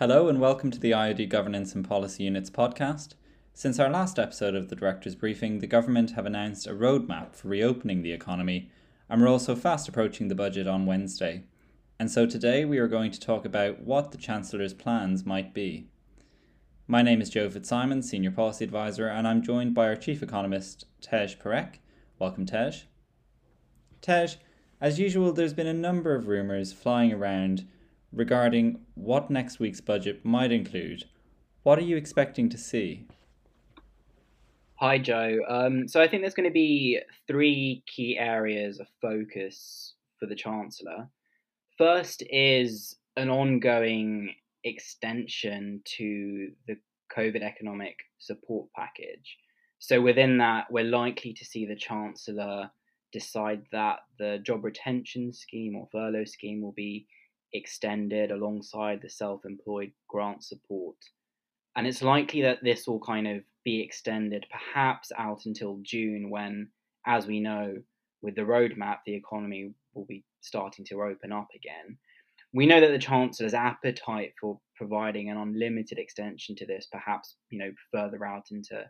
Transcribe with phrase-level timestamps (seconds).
[0.00, 3.12] Hello and welcome to the IOD Governance and Policy Units podcast.
[3.52, 7.46] Since our last episode of the Director's Briefing, the government have announced a roadmap for
[7.46, 8.72] reopening the economy,
[9.08, 11.44] and we're also fast approaching the budget on Wednesday.
[11.96, 15.86] And so today we are going to talk about what the Chancellor's plans might be.
[16.88, 20.86] My name is Joe Fitzsimon, Senior Policy Advisor, and I'm joined by our Chief Economist,
[21.02, 21.76] Tej Parikh.
[22.18, 22.82] Welcome, Tej.
[24.02, 24.38] Tej,
[24.80, 27.68] as usual, there's been a number of rumours flying around
[28.14, 31.04] regarding what next week's budget might include.
[31.62, 33.06] What are you expecting to see?
[34.76, 35.38] Hi, Joe.
[35.48, 40.34] Um, so I think there's going to be three key areas of focus for the
[40.34, 41.08] Chancellor.
[41.78, 44.34] First is an ongoing
[44.64, 46.76] extension to the
[47.16, 49.36] COVID economic support package.
[49.78, 52.70] So within that, we're likely to see the Chancellor
[53.12, 57.06] decide that the job retention scheme or furlough scheme will be
[57.54, 60.96] extended alongside the self employed grant support.
[61.76, 66.68] And it's likely that this will kind of be extended perhaps out until June, when,
[67.06, 67.74] as we know,
[68.22, 71.96] with the roadmap, the economy will be starting to open up again.
[72.52, 77.58] We know that the Chancellor's appetite for providing an unlimited extension to this, perhaps you
[77.58, 78.84] know further out into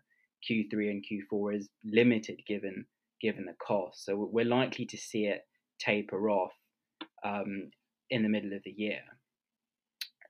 [0.49, 2.85] Q3 and Q4, is limited given
[3.21, 4.05] given the cost.
[4.05, 5.43] So we're likely to see it
[5.81, 6.53] taper off
[7.25, 7.71] um,
[8.11, 9.01] in the middle of the year.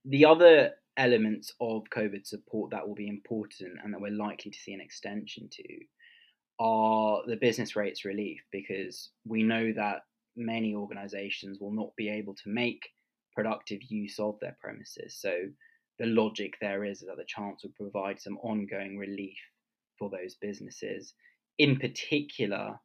[0.05, 4.59] The other elements of COVID support that will be important and that we're likely to
[4.59, 5.65] see an extension to
[6.61, 10.03] are the business rates relief because we know that
[10.37, 12.89] many organizations will not be able to make
[13.35, 15.17] productive use of their premises.
[15.19, 15.35] So
[15.99, 19.39] the logic there is that the chance would provide some ongoing relief
[19.99, 21.15] for those businesses,
[21.59, 22.79] in particular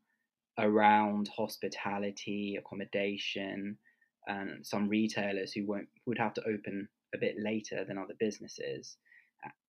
[0.57, 3.77] around hospitality, accommodation,
[4.29, 8.97] and some retailers who won't would have to open a bit later than other businesses,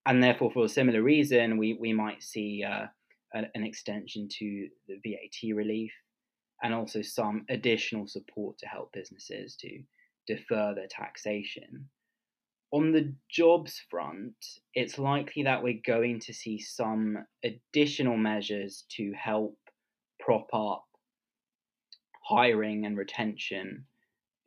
[0.07, 2.87] and therefore for a similar reason, we we might see uh,
[3.33, 5.93] an extension to the VAT relief,
[6.63, 9.83] and also some additional support to help businesses to
[10.27, 11.89] defer their taxation.
[12.73, 14.35] On the jobs front,
[14.75, 19.59] it's likely that we're going to see some additional measures to help
[20.21, 20.85] prop up
[22.23, 23.87] hiring and retention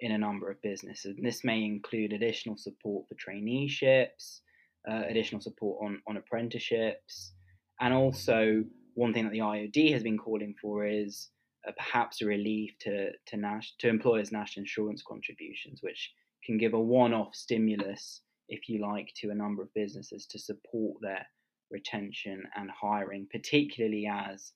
[0.03, 1.15] in a number of businesses.
[1.15, 4.41] And this may include additional support for traineeships,
[4.89, 7.31] uh, additional support on, on apprenticeships,
[7.79, 8.65] and also
[8.95, 11.29] one thing that the IOD has been calling for is
[11.65, 16.11] uh, perhaps a relief to to, nas- to employers' national insurance contributions, which
[16.45, 20.97] can give a one-off stimulus, if you like, to a number of businesses to support
[21.01, 21.25] their
[21.71, 24.51] retention and hiring, particularly as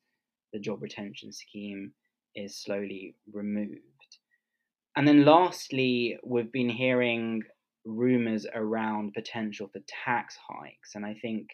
[0.52, 1.94] the job retention scheme
[2.36, 3.80] is slowly removed.
[4.97, 7.44] And then lastly, we've been hearing
[7.85, 10.96] rumors around potential for tax hikes.
[10.96, 11.50] And I think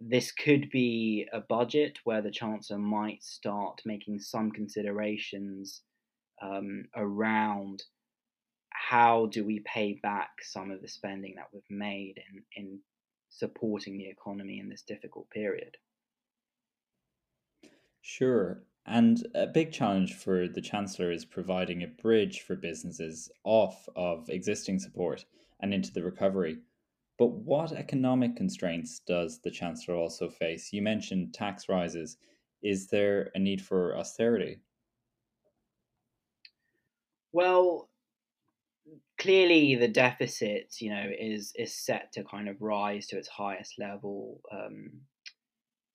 [0.00, 5.82] this could be a budget where the Chancellor might start making some considerations
[6.42, 7.84] um, around
[8.72, 12.80] how do we pay back some of the spending that we've made in, in
[13.30, 15.76] supporting the economy in this difficult period.
[18.00, 18.64] Sure.
[18.86, 24.28] And a big challenge for the Chancellor is providing a bridge for businesses off of
[24.28, 25.24] existing support
[25.60, 26.58] and into the recovery.
[27.18, 30.72] But what economic constraints does the Chancellor also face?
[30.72, 32.16] You mentioned tax rises.
[32.62, 34.58] Is there a need for austerity?
[37.32, 37.88] Well,
[39.18, 43.78] clearly the deficit, you know, is is set to kind of rise to its highest
[43.78, 44.90] level um,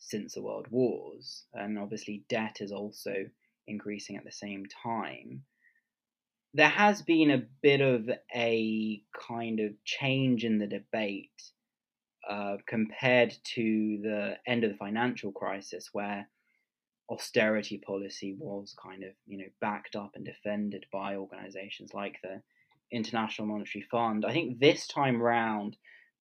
[0.08, 3.26] since the world wars, and obviously debt is also
[3.68, 5.44] increasing at the same time.
[6.54, 11.42] There has been a bit of a kind of change in the debate
[12.28, 16.28] uh, compared to the end of the financial crisis, where
[17.10, 22.42] austerity policy was kind of you know backed up and defended by organizations like the
[22.92, 24.26] International Monetary Fund.
[24.26, 25.76] I think this time round,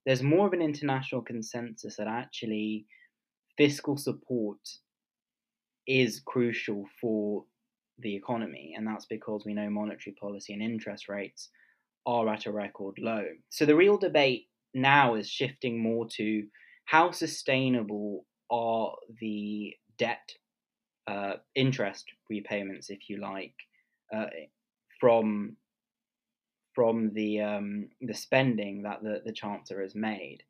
[0.05, 2.87] there's more of an international consensus that actually
[3.57, 4.59] fiscal support
[5.87, 7.45] is crucial for
[7.99, 11.49] the economy, and that's because we know monetary policy and interest rates
[12.05, 13.25] are at a record low.
[13.51, 16.45] So the real debate now is shifting more to
[16.85, 20.33] how sustainable are the debt
[21.07, 23.55] uh, interest repayments, if you like,
[24.15, 24.27] uh,
[25.01, 25.57] from
[26.75, 30.43] from the um, the spending that the, the chancellor has made.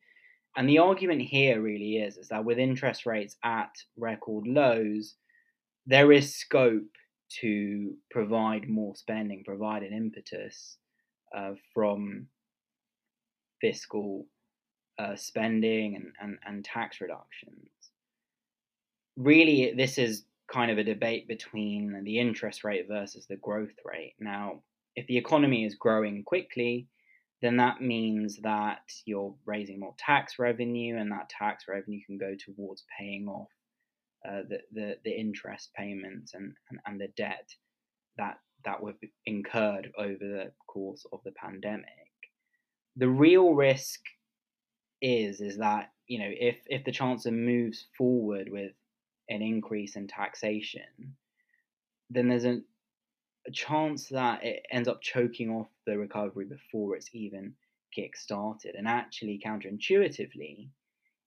[0.57, 5.15] And the argument here really is is that with interest rates at record lows,
[5.87, 6.83] there is scope
[7.41, 10.79] to provide more spending, provide an impetus
[11.37, 12.27] uh, from
[13.61, 14.27] fiscal
[14.99, 17.69] uh, spending and, and, and tax reductions.
[19.17, 24.15] Really, this is kind of a debate between the interest rate versus the growth rate.
[24.21, 24.63] Now,
[24.95, 26.87] if the economy is growing quickly,
[27.43, 32.35] then that means that you're raising more tax revenue, and that tax revenue can go
[32.35, 33.49] towards paying off
[34.27, 37.49] uh, the, the, the interest payments and, and, and the debt
[38.17, 38.95] that that were
[39.27, 41.87] incurred over the course of the pandemic.
[42.97, 44.01] The real risk
[45.03, 48.73] is is that you know if if the chancellor moves forward with
[49.29, 51.17] an increase in taxation,
[52.11, 52.61] then there's a,
[53.47, 57.55] a chance that it ends up choking off the recovery before it's even
[57.95, 58.75] kick started.
[58.77, 60.69] And actually, counterintuitively,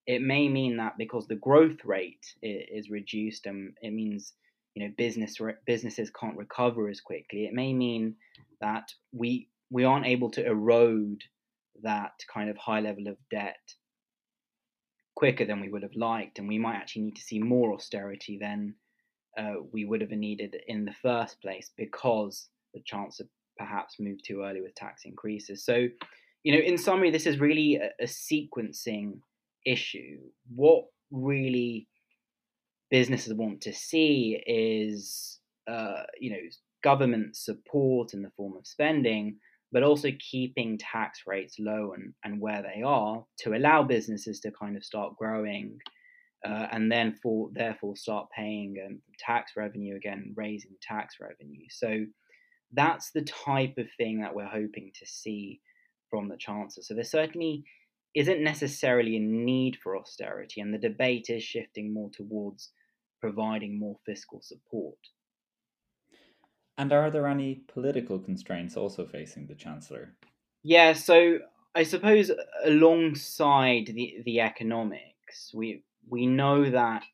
[0.06, 4.32] it may mean that because the growth rate is reduced and it means
[4.74, 5.36] you know business
[5.66, 8.14] businesses can't recover as quickly it may mean
[8.60, 11.22] that we we aren't able to erode
[11.82, 13.74] that kind of high level of debt
[15.14, 18.38] quicker than we would have liked and we might actually need to see more austerity
[18.40, 18.74] than
[19.40, 23.26] uh, we would have needed in the first place because the chance of
[23.58, 25.64] perhaps moved too early with tax increases.
[25.64, 25.86] So
[26.42, 29.20] you know in summary this is really a, a sequencing
[29.66, 30.18] issue.
[30.54, 31.88] What really
[32.90, 35.38] businesses want to see is,
[35.70, 36.40] uh, you know,
[36.82, 39.36] government support in the form of spending,
[39.72, 44.50] but also keeping tax rates low and, and where they are to allow businesses to
[44.50, 45.78] kind of start growing
[46.44, 51.66] uh, and then for therefore start paying um, tax revenue again, raising tax revenue.
[51.70, 52.06] So
[52.72, 55.60] that's the type of thing that we're hoping to see
[56.08, 56.82] from the chancellor.
[56.82, 57.64] So there certainly
[58.14, 62.70] isn't necessarily a need for austerity, and the debate is shifting more towards
[63.20, 64.98] providing more fiscal support.
[66.78, 70.14] And are there any political constraints also facing the Chancellor?
[70.62, 71.38] Yeah, so
[71.74, 72.30] I suppose
[72.64, 77.04] alongside the, the economics, we we know that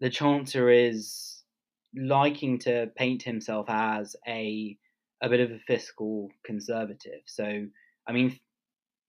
[0.00, 1.42] the Chancellor is
[1.94, 4.76] liking to paint himself as a
[5.20, 7.22] a bit of a fiscal conservative.
[7.26, 7.66] So
[8.06, 8.38] I mean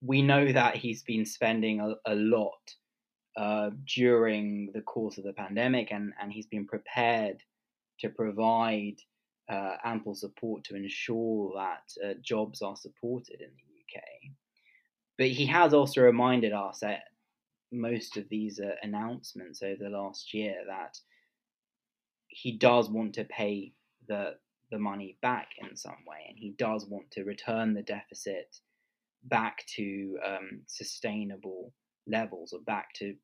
[0.01, 2.73] we know that he's been spending a, a lot
[3.37, 7.37] uh, during the course of the pandemic, and, and he's been prepared
[7.99, 8.95] to provide
[9.51, 14.03] uh, ample support to ensure that uh, jobs are supported in the UK.
[15.17, 17.01] But he has also reminded us at
[17.71, 20.97] most of these uh, announcements over the last year that
[22.27, 23.73] he does want to pay
[24.07, 24.35] the
[24.71, 28.55] the money back in some way, and he does want to return the deficit
[29.23, 31.73] back to um, sustainable
[32.07, 33.15] levels or back to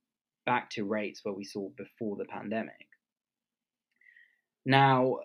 [0.46, 2.88] back to rates where we saw before the pandemic.
[4.66, 5.20] Now,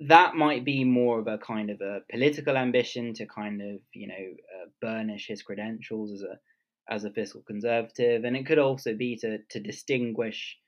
[0.00, 4.08] that might be more of a kind of a political ambition to kind of you
[4.08, 6.38] know uh, burnish his credentials as a
[6.90, 10.58] as a fiscal conservative, and it could also be to to distinguish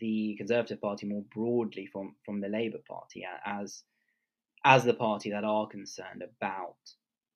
[0.00, 3.82] the Conservative Party more broadly from from the Labour Party as
[4.64, 6.76] as the party that are concerned about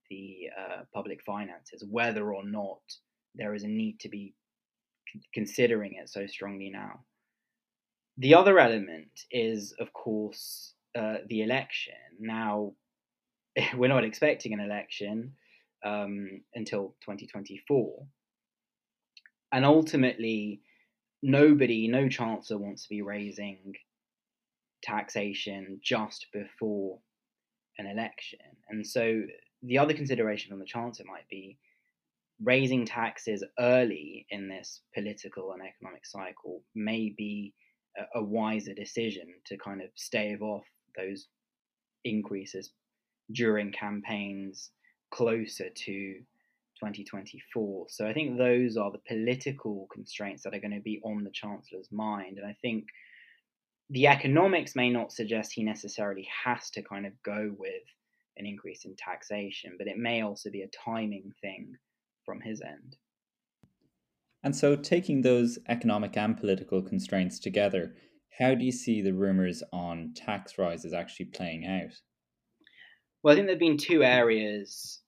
[0.09, 2.81] the uh, public finances, whether or not
[3.35, 4.35] there is a need to be
[5.35, 7.00] considering it so strongly now.
[8.17, 11.94] The other element is, of course, uh, the election.
[12.19, 12.73] Now,
[13.76, 15.35] we're not expecting an election
[15.85, 18.06] um, until 2024.
[19.53, 20.61] And ultimately,
[21.23, 23.75] nobody, no chancellor wants to be raising
[24.82, 26.99] taxation just before
[27.79, 28.41] an election.
[28.69, 29.23] And so
[29.63, 31.58] the other consideration on the chancellor might be
[32.43, 37.53] raising taxes early in this political and economic cycle may be
[37.97, 40.65] a, a wiser decision to kind of stave off
[40.97, 41.27] those
[42.05, 42.70] increases
[43.32, 44.70] during campaigns
[45.10, 46.15] closer to
[46.79, 47.86] 2024.
[47.88, 51.31] So I think those are the political constraints that are going to be on the
[51.31, 52.38] Chancellor's mind.
[52.38, 52.86] And I think
[53.91, 57.82] the economics may not suggest he necessarily has to kind of go with
[58.36, 61.74] an increase in taxation, but it may also be a timing thing
[62.24, 62.96] from his end.
[64.44, 67.96] And so, taking those economic and political constraints together,
[68.38, 72.00] how do you see the rumours on tax rises actually playing out?
[73.22, 75.01] Well, I think there have been two areas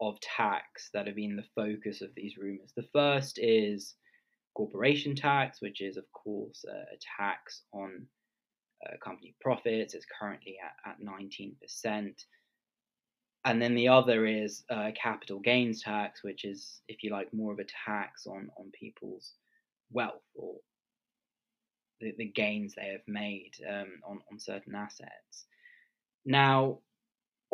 [0.00, 2.72] of tax that have been the focus of these rumours.
[2.76, 3.94] The first is
[4.54, 8.06] corporation tax, which is, of course, a, tax on
[8.86, 9.94] uh, company profits.
[9.94, 12.14] It's currently at, at 19%
[13.44, 17.52] and then the other is uh, capital gains tax, which is, if you like, more
[17.52, 19.34] of a tax on on people's
[19.92, 20.54] wealth or
[22.00, 25.44] the, the gains they have made um, on on certain assets.
[26.24, 26.78] Now,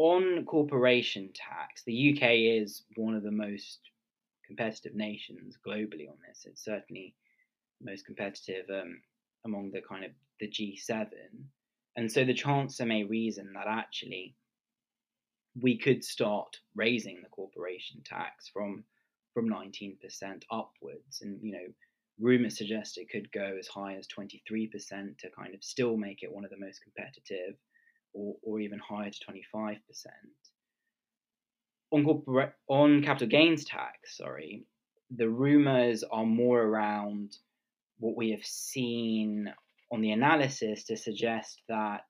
[0.00, 3.80] on corporation tax, the UK is one of the most
[4.46, 6.46] competitive nations globally on this.
[6.46, 7.14] It's certainly
[7.82, 9.02] most competitive um,
[9.44, 11.06] among the kind of the G7.
[11.96, 14.34] And so the Chancellor may reason that actually
[15.60, 18.84] we could start raising the corporation tax from
[19.34, 19.98] from 19%
[20.50, 21.20] upwards.
[21.22, 21.66] And, you know,
[22.18, 26.32] rumors suggest it could go as high as 23% to kind of still make it
[26.32, 27.54] one of the most competitive
[28.12, 29.76] or, or even higher to 25%.
[31.92, 34.64] On, corporate, on capital gains tax, sorry,
[35.16, 37.36] the rumors are more around
[37.98, 39.52] what we have seen
[39.92, 42.04] on the analysis to suggest that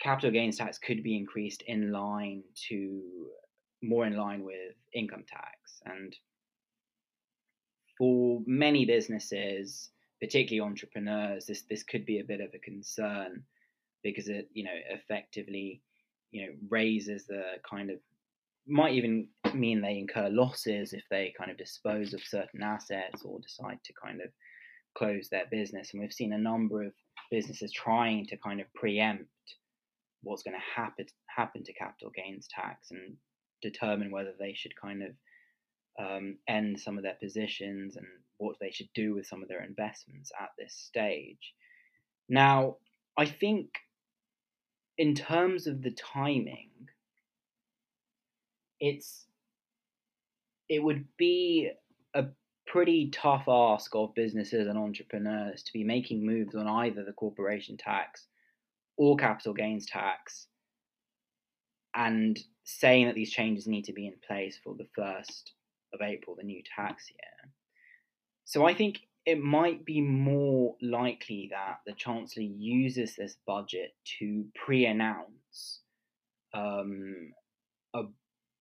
[0.00, 3.02] capital gains tax could be increased in line to
[3.82, 5.80] more in line with income tax.
[5.84, 6.16] And
[7.96, 13.42] for many businesses, particularly entrepreneurs, this this could be a bit of a concern
[14.10, 15.82] because it you know effectively
[16.30, 17.98] you know raises the kind of
[18.66, 23.40] might even mean they incur losses if they kind of dispose of certain assets or
[23.40, 24.28] decide to kind of
[24.96, 25.90] close their business.
[25.92, 26.92] And we've seen a number of
[27.30, 29.24] businesses trying to kind of preempt
[30.22, 33.16] what's going to happen happen to capital gains tax and
[33.62, 35.10] determine whether they should kind of
[35.98, 38.06] um, end some of their positions and
[38.38, 41.54] what they should do with some of their investments at this stage.
[42.28, 42.76] Now,
[43.16, 43.70] I think
[44.98, 46.70] in terms of the timing,
[48.80, 49.24] it's
[50.68, 51.70] it would be
[52.14, 52.26] a
[52.66, 57.76] pretty tough ask of businesses and entrepreneurs to be making moves on either the corporation
[57.76, 58.26] tax
[58.98, 60.48] or capital gains tax
[61.94, 65.44] and saying that these changes need to be in place for the 1st
[65.94, 67.50] of April, the new tax year.
[68.44, 74.46] So I think it might be more likely that the Chancellor uses this budget to
[74.54, 75.80] pre announce
[76.54, 77.34] um,
[77.92, 78.04] a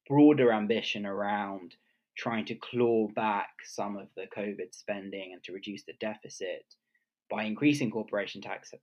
[0.10, 1.74] broader ambition around
[2.18, 6.66] trying to claw back some of the COVID spending and to reduce the deficit
[7.32, 8.74] by increasing corporation tax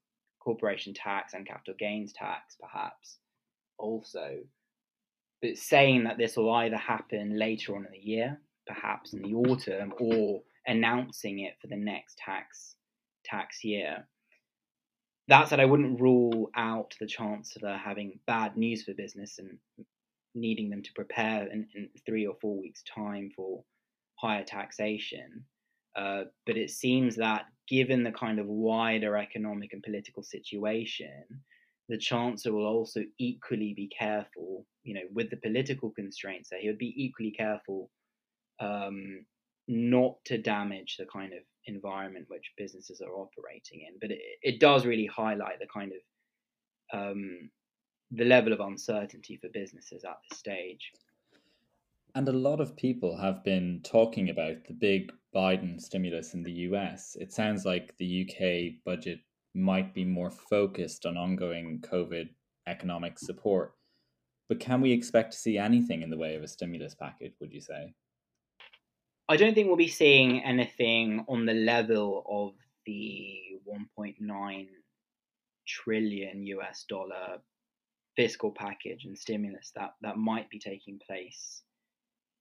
[0.40, 3.18] corporation tax and capital gains tax, perhaps
[3.76, 4.38] also.
[5.42, 9.34] But saying that this will either happen later on in the year, perhaps in the
[9.34, 12.76] autumn, or announcing it for the next tax
[13.24, 14.06] tax year.
[15.28, 19.58] That said, I wouldn't rule out the Chancellor having bad news for business and
[20.34, 23.64] needing them to prepare in, in three or four weeks' time for
[24.16, 25.44] higher taxation.
[25.96, 31.22] Uh, but it seems that given the kind of wider economic and political situation,
[31.88, 36.68] the chancellor will also equally be careful, you know, with the political constraints there, he
[36.68, 37.90] would be equally careful
[38.60, 39.24] um,
[39.68, 43.94] not to damage the kind of environment which businesses are operating in.
[44.00, 47.50] But it, it does really highlight the kind of um,
[48.10, 50.92] the level of uncertainty for businesses at this stage.
[52.14, 56.52] And a lot of people have been talking about the big Biden stimulus in the
[56.52, 57.16] US.
[57.18, 59.18] It sounds like the UK budget
[59.54, 62.28] might be more focused on ongoing COVID
[62.66, 63.74] economic support.
[64.48, 67.52] But can we expect to see anything in the way of a stimulus package, would
[67.52, 67.94] you say?
[69.28, 72.52] I don't think we'll be seeing anything on the level of
[72.86, 74.66] the 1.9
[75.66, 77.38] trillion US dollar
[78.16, 81.62] fiscal package and stimulus that, that might be taking place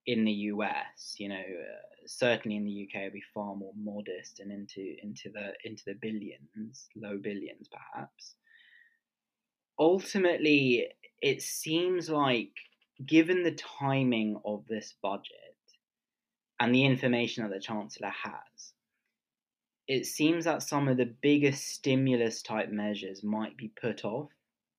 [0.06, 4.40] in the US, you know, uh, certainly in the UK, it'll be far more modest
[4.40, 8.34] and into into the into the billions, low billions perhaps.
[9.78, 10.88] Ultimately,
[11.22, 12.52] it seems like,
[13.06, 15.53] given the timing of this budget
[16.60, 18.72] and the information that the Chancellor has,
[19.86, 24.30] it seems that some of the biggest stimulus type measures might be put off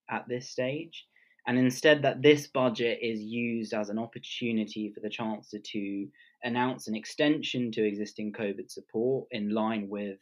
[0.10, 1.05] at this stage
[1.48, 6.08] and instead that this budget is used as an opportunity for the Chancellor to
[6.44, 10.17] announce an extension to existing COVID support in line with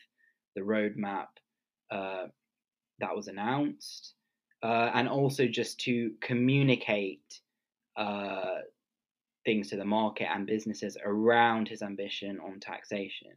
[0.56, 1.28] the roadmap
[1.92, 2.26] uh,
[3.00, 4.14] that was announced,
[4.64, 7.40] uh, and also just to communicate
[7.96, 8.60] uh,
[9.46, 13.32] things to the market and businesses around his ambition on taxation.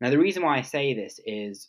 [0.00, 1.68] Now, the reason why I say this is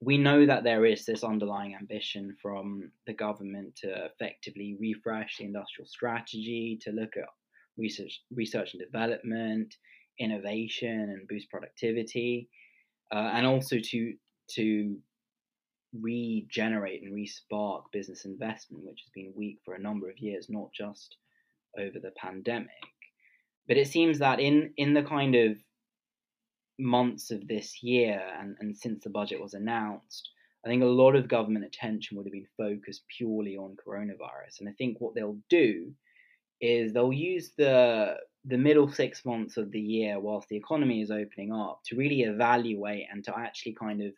[0.00, 5.44] we know that there is this underlying ambition from the government to effectively refresh the
[5.44, 7.28] industrial strategy, to look at
[7.76, 9.76] research, research and development,
[10.18, 12.48] innovation, and boost productivity,
[13.14, 14.14] uh, and also to
[14.50, 14.96] to
[16.00, 20.72] regenerate and respark business investment, which has been weak for a number of years, not
[20.72, 21.16] just
[21.78, 22.70] over the pandemic.
[23.68, 25.56] But it seems that in in the kind of
[26.78, 30.30] months of this year and, and since the budget was announced,
[30.64, 34.60] I think a lot of government attention would have been focused purely on coronavirus.
[34.60, 35.92] And I think what they'll do
[36.60, 41.12] is they'll use the the middle six months of the year whilst the economy is
[41.12, 44.12] opening up to really evaluate and to actually kind of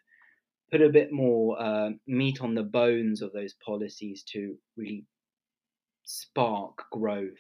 [0.71, 5.05] put a bit more uh, meat on the bones of those policies to really
[6.05, 7.39] spark growth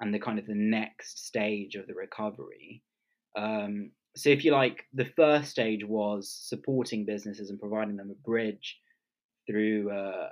[0.00, 2.82] and the kind of the next stage of the recovery.
[3.36, 8.26] Um, so, if you like, the first stage was supporting businesses and providing them a
[8.26, 8.78] bridge
[9.46, 10.28] through uh,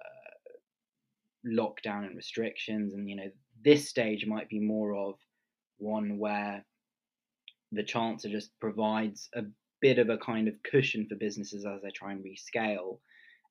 [1.46, 2.94] lockdown and restrictions.
[2.94, 3.30] And, you know,
[3.64, 5.14] this stage might be more of
[5.78, 6.64] one where
[7.72, 9.42] the chancellor just provides a
[9.80, 12.98] bit of a kind of cushion for businesses as they try and rescale.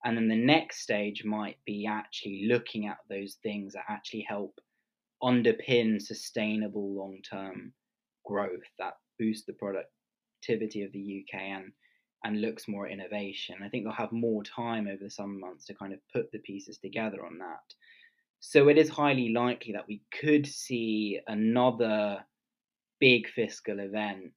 [0.03, 4.59] And then the next stage might be actually looking at those things that actually help
[5.23, 7.73] underpin sustainable long term
[8.25, 11.71] growth that boost the productivity of the UK and
[12.23, 13.57] and looks more at innovation.
[13.63, 16.39] I think they'll have more time over the summer months to kind of put the
[16.39, 17.73] pieces together on that.
[18.39, 22.19] So it is highly likely that we could see another
[22.99, 24.33] big fiscal event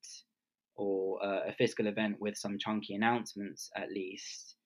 [0.77, 4.57] or uh, a fiscal event with some chunky announcements at least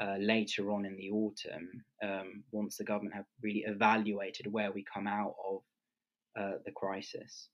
[0.00, 4.84] uh, later on in the autumn um, once the government have really evaluated where we
[4.92, 5.60] come out of
[6.38, 7.48] uh, the crisis.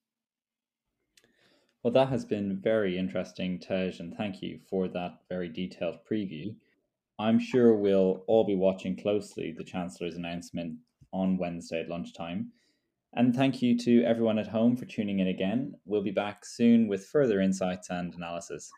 [1.82, 6.54] Well, that has been very interesting, Tej, and thank you for that very detailed preview.
[7.18, 10.78] I'm sure we'll all be watching closely the Chancellor's announcement
[11.12, 12.52] on Wednesday at lunchtime.
[13.14, 15.74] And thank you to everyone at home for tuning in again.
[15.86, 18.70] We'll be back soon with further insights and analysis.